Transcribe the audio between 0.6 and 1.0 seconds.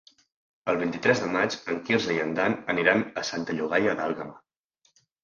El